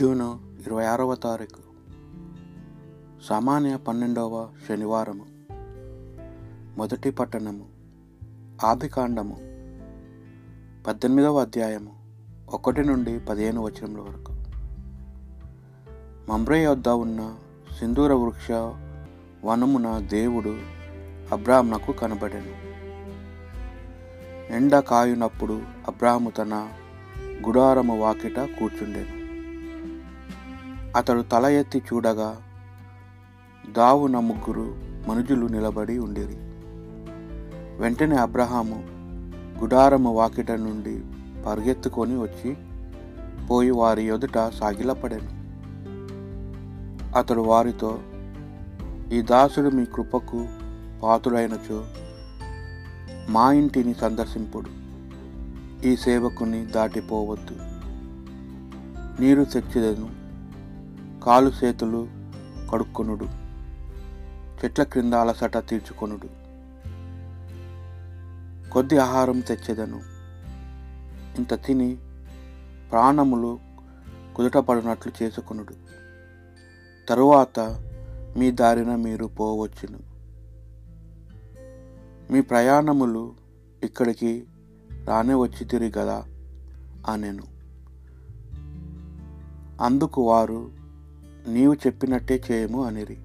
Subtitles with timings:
[0.00, 1.60] June ఇరవై ఆరవ తారీఖు.
[3.28, 5.24] సామాన్య పన్నెండవ శనివారము.
[6.78, 7.64] మొదటి పట్టణము
[8.66, 9.34] ఆదికాండము.
[10.84, 11.94] పద్దెనిమిదవ అధ్యాయము
[12.50, 14.32] ఒకటి నుండి పదిహేను వచనముల వరకు.
[16.32, 17.34] మంబ్రే వద్ద ఉన్న
[17.78, 18.50] సింధూర వృక్ష
[19.44, 20.58] వనమున దేవుడు
[21.32, 22.54] అబ్రాహ్మణకు కనబడెను.
[24.52, 26.68] ఎండ కాయునప్పుడు అబ్రాహము తన
[27.46, 29.15] గుడారము వాకిట కూర్చుండెను.
[30.96, 32.36] అతడు తల ఎత్తి చూడగా
[33.72, 34.74] దావున ముగ్గురు
[35.08, 36.36] మనుజులు నిలబడి ఉండిరి.
[37.82, 38.84] వెంటనే అబ్రహాము
[39.60, 41.02] గుడారము వాకిట నుండి
[41.42, 42.56] పరిగెత్తుకొని వచ్చి
[43.46, 45.36] పోయి వారి ఎదుట సాగిలపడాను.
[47.18, 47.98] అతడు వారితో
[49.12, 50.48] ఈ దాసుడు మీ కృపకు
[51.02, 51.84] పాతుడైనచో
[53.28, 54.70] మా ఇంటిని సందర్శింపుడు.
[55.86, 57.56] ఈ సేవకుని దాటిపోవద్దు.
[59.22, 60.25] నీరు తెచ్చిదను
[61.26, 62.08] కాలు చేతులు
[62.70, 63.24] కడుక్కొనుడు
[64.64, 66.26] చెట్ల క్రింద అలసట తీర్చుకొనుడు.
[68.70, 70.00] కొద్ది ఆహారం తెచ్చేదను.
[71.38, 71.96] ఇంత తిని
[72.90, 73.58] ప్రాణములు
[74.36, 75.74] కుదుటపడినట్లు చేసుకొనుడు.
[77.08, 77.60] తరువాత
[78.36, 79.98] మీ దారిన మీరు పోవచ్చును.
[82.32, 83.34] మీ ప్రయాణములు
[83.82, 84.44] ఇక్కడికి
[85.04, 86.24] రానే వచ్చి తిరిగి కదా
[87.08, 87.42] అనెను.
[89.80, 90.75] అందుకు వారు
[91.48, 93.16] నీవు చెప్పినట్టే చేయము అనిరి.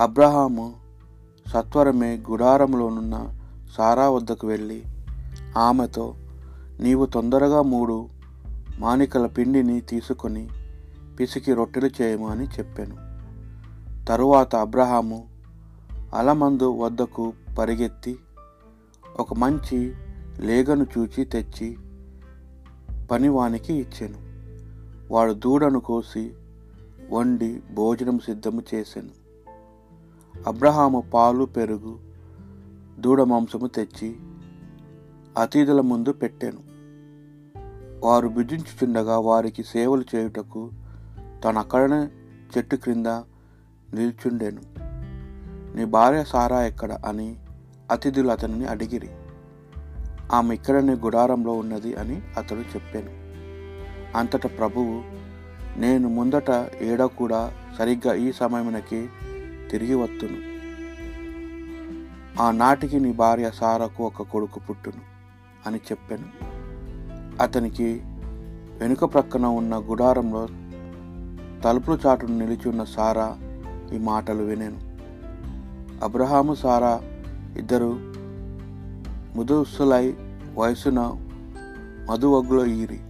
[0.00, 0.74] అబ్రహాము
[1.48, 3.28] సత్వరమే గుడారంలోనున్న
[3.76, 4.82] సారా వద్దకు వెళ్ళి
[5.58, 6.14] ఆమెతో
[6.80, 8.08] నీవు తొందరగా మూడు
[8.78, 10.48] మానికల పిండిని తీసుకొని
[11.20, 12.96] పిసికి రొట్టెలు చేయము అని చెప్పాను.
[14.06, 15.28] తరువాత అబ్రహాము
[16.14, 18.16] అలమందు వద్దకు పరిగెత్తి
[19.20, 19.94] ఒక మంచి
[20.40, 21.76] లేగను చూచి తెచ్చి
[23.10, 24.30] పనివానికి ఇచ్చాను.
[25.14, 26.34] వాడు దూడను కోసి
[27.10, 29.20] వండి భోజనం సిద్ధము చేశాను
[30.46, 31.98] అబ్రహాము పాలు పెరుగు
[32.98, 34.16] దూడ మాంసము తెచ్చి
[35.38, 36.70] అతిథుల ముందు పెట్టాను.
[38.06, 40.70] వారు భుజించుచుండగా వారికి సేవలు చేయుటకు
[41.44, 42.08] తను అక్కడనే
[42.58, 43.06] చెట్టు క్రింద
[43.94, 44.62] నిల్చుండెను.
[45.76, 46.92] నీ భార్య సారా ఎక్కడ?
[46.92, 47.36] అని
[47.90, 49.08] అతిథులు అతనిని అడిగిరి.
[50.32, 53.10] ఆమె ఇక్కడనే గుడారంలో ఉన్నది అని అతడు చెప్పాను.
[54.18, 55.19] అంతటా ప్రభువు
[55.76, 59.08] నేను ముందట ఏడ కూడా సరిగ్గా ఈ సమయమునకి
[59.70, 60.50] తిరిగి వత్తును.
[62.42, 65.00] ఆనాటికి నీ భార్య సారకు ఒక కొడుకు పుట్టును
[65.66, 66.50] అని చెప్పాను.
[67.42, 68.00] అతనికి
[68.80, 70.48] వెనుక ప్రక్కన ఉన్న గుడారంలో
[71.64, 73.38] తలుపుల చాటును నిలిచి ఉన్న సారా
[73.92, 74.90] ఈ మాటలు వినేను.
[76.04, 77.00] అబ్రహాము సారా
[77.56, 77.98] ఇద్దరు
[79.36, 80.16] ముదుసులై
[80.58, 81.00] వయసున
[82.10, 83.00] మధువగ్గులో ఈరి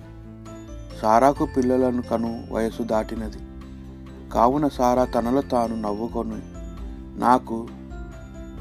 [1.03, 3.38] సారాకు పిల్లలను కను వయసు దాటినది.
[4.31, 6.43] కావున సారా తనలో తాను నవ్వుకొని
[7.21, 7.69] నాకు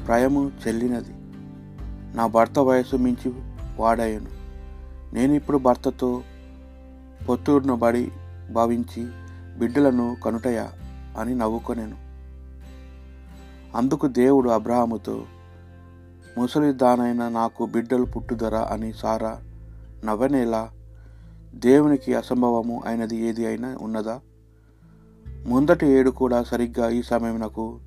[0.06, 1.12] ప్రయము చెల్లినది.
[2.16, 3.34] నా భర్త వయసు మించి
[3.76, 4.26] వాడయ్యను.
[5.14, 6.22] నేను ఇప్పుడు భర్తతో
[7.28, 8.10] పొత్తుడును బడి
[8.52, 9.08] భావించి
[9.58, 10.72] బిడ్డలను కనుటయా
[11.18, 11.96] అని నవ్వుకొనేను.
[13.76, 15.22] అందుకు దేవుడు అబ్రహాముతో
[16.38, 19.40] ముసలిదానైన నాకు బిడ్డలు పుట్టుదరా అని సారా
[20.04, 20.70] నవ్వనేలా
[21.54, 24.20] దేవునికి అసంభవము అయినది ఏది అయినా ఉన్నదా?
[25.46, 27.78] ముందటి ఏడు కూడా సరిగ్గా ఈ సమయమునకు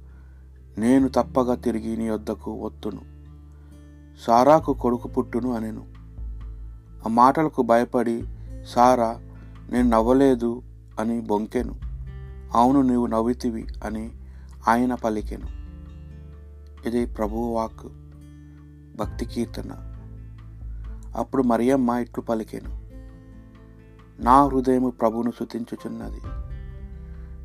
[0.78, 3.02] నేను తప్పగా తిరిగి నీ వద్దకు వత్తును.
[4.25, 5.85] సారాకు కొడుకు పుట్టును అనెను.
[7.06, 8.23] ఆ మాటలకు భయపడి
[8.68, 9.19] సారా
[9.69, 10.62] నేను నవ్వలేదు
[11.00, 11.75] అని బొంకెను.
[12.53, 14.12] అవును నీవు నవ్వితివి అని
[14.68, 15.47] ఆయన పలికెను.
[16.88, 17.88] ఇది ప్రభువు వాక్
[18.97, 19.97] భక్తి కీర్తన.
[21.16, 22.82] అప్పుడు మరియమ్మ ఇట్లు పలికెను.
[24.19, 26.22] నా హృదయము ప్రభువును శుతించుచున్నది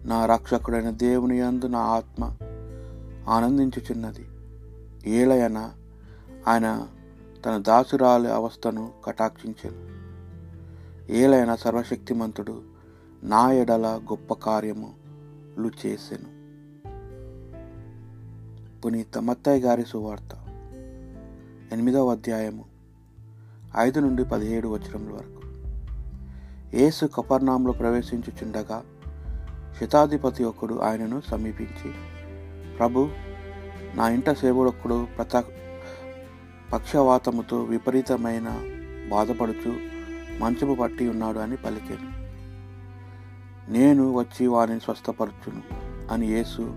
[0.09, 2.37] నా రక్షకుడైన దేవుని యందు నా ఆత్మ
[3.29, 4.27] ఆనందించుచున్నది.
[5.11, 5.73] ఏలయన
[6.49, 6.89] ఆయన
[7.47, 9.99] తన దాసురాలి అవస్థను కటాక్షించెను.
[11.13, 12.63] ఏలైన సర్వశక్తిమంతుడు
[13.23, 16.39] నా ఎడల గొప్ప కార్యములు చేసెను.
[18.81, 20.47] పునీత మత్తయ్య గారి సువార్త
[21.73, 22.65] ఎనిమిదవ అధ్యాయము
[23.79, 25.38] ఐదు నుండి పదిహేడు వచనముల వరకు.
[26.75, 28.85] యేసు కపర్నాంలో ప్రవేశించుచుండగా
[29.81, 31.93] శతాధిపతి ఒకడు ఆయనను సమీపించి
[32.79, 33.09] ప్రభు
[33.95, 35.45] నా ఇంట సేవడొక్కడు ప్రత
[36.73, 38.49] పక్షవాతముతో విపరీతమైన
[39.11, 39.75] బాధపడుచు
[40.39, 42.29] మంచము పట్టి ఉన్నాడు అని పలికాను.
[43.73, 45.63] నేను వచ్చి వారిని స్వస్థపరచును
[46.13, 46.73] అని యేసు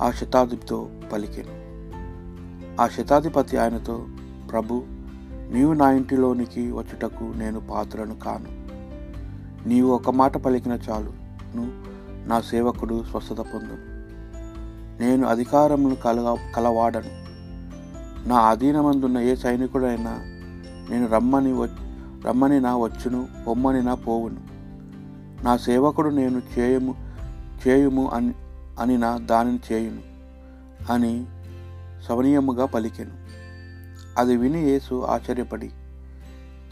[0.00, 1.68] ఆ శతాధిపతితో పలికాను.
[2.82, 4.06] ఆ శతాధిపతి ఆయనతో
[4.50, 4.82] ప్రభు
[5.50, 8.57] నీవు నా ఇంటిలోనికి వచ్చుటకు నేను పాత్రను కాను.
[9.68, 11.64] నీవు ఒక మాట పలికిన చాలును
[12.28, 13.84] నా సేవకుడు స్వస్థత పొందును
[15.00, 17.12] నేను అధికారములు కలగ కలవాడను.
[18.28, 20.12] నా అధీనమందున్న ఏ సైనికుడైనా
[20.90, 21.66] నేను రమ్మని వ
[22.26, 24.40] రమ్మని నా వచ్చును పొమ్మని నా పోవును.
[25.44, 26.94] నా సేవకుడు నేను చేయము
[27.62, 28.32] చేయుము అని
[28.80, 30.02] అని నా దానిని చేయును
[30.92, 31.12] అని
[32.08, 33.14] సవనీయముగా పలికెను.
[34.18, 35.70] అది విని యేసు ఆశ్చర్యపడి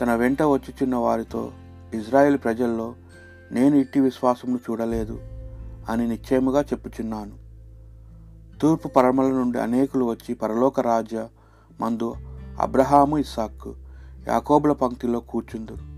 [0.01, 1.43] తన వెంట వచ్చుచున్న వారితో
[1.95, 2.95] ఇజ్రాయెల్ ప్రజల్లో
[3.53, 5.21] నేను ఇట్టి విశ్వాసమును చూడలేదు
[5.89, 7.33] అని నిశ్చయముగా చెప్పుచున్నాను.
[8.61, 11.29] తూర్పు పరమల నుండి అనేకులు వచ్చి పరలోక రాజ్య
[11.81, 12.15] మందు
[12.61, 13.73] అబ్రహాము ఇస్సాక్
[14.29, 15.97] యాకోబుల పంక్తిలో కూర్చుందురు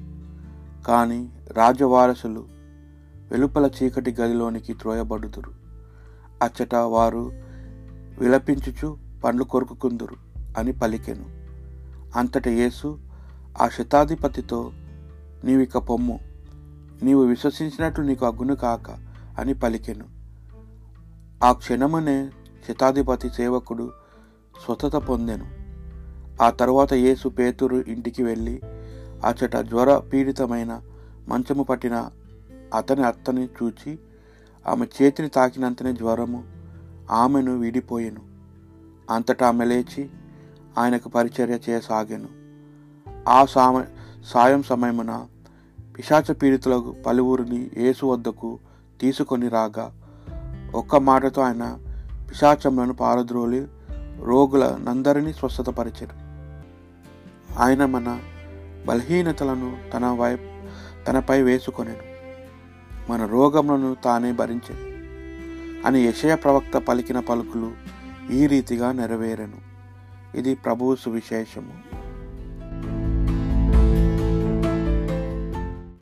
[0.85, 2.45] కానీ రాజవారసులు
[3.31, 5.51] వెలుపల చీకటి గదిలోనికి త్రోయబడుదురు.
[6.43, 7.33] అచ్చట వారు
[8.19, 10.17] విలపించుచు పండ్లు కొరుకుకుందురు
[10.59, 11.25] అని పలికెను.
[12.19, 12.99] అంతట యేసు
[13.63, 14.73] ఆ శతాధిపతితో
[15.45, 16.21] నీవిక పొమ్ము.
[17.03, 18.91] నీవు విశ్వసించినట్లు నీకు అగ్గును కాక
[19.39, 20.05] అని పలికెను.
[21.45, 22.31] ఆ క్షణమునే
[22.69, 23.93] శతాధిపతి సేవకుడు
[24.65, 25.47] స్వతత పొందెను.
[26.43, 28.61] ఆ తరువాత యేసు పేతురు ఇంటికి వెళ్ళి
[29.25, 30.83] అచట జ్వర పీడితమైన
[31.29, 32.11] మంచము పట్టిన
[32.75, 33.99] అతని అత్తని చూచి
[34.67, 36.45] ఆమె చేతిని తాకినంతనే జ్వరము
[37.11, 38.21] ఆమెను విడిపోయెను.
[39.11, 40.11] అంతటా ఆమె లేచి
[40.79, 42.29] ఆయనకు పరిచర్య చేయసాగాను.
[43.29, 43.85] ఆ సామ
[44.25, 45.27] సాయం సమయమున
[45.99, 48.59] పిశాచ పీడితులకు పలువురిని యేసు వద్దకు
[49.01, 49.93] తీసుకొని రాగా
[50.75, 51.79] ఒక్క మాటతో ఆయన
[52.31, 53.69] పిశాచములను పారద్రోలి
[54.23, 56.29] రోగులనందరినీ స్వస్థతపరిచారు
[57.59, 58.21] ఆయన మన
[58.87, 60.37] బలహీనతలను తన వై
[61.09, 62.09] తనపై వేసుకొనేను.
[63.13, 64.89] మన రోగములను తానే భరించాడు
[65.87, 67.73] అని యశయ ప్రవక్త పలికిన పలుకులు
[68.33, 69.57] ఈ రీతిగా నెరవేరెను.
[70.39, 71.98] ఇది ప్రభువు సువిశేషము.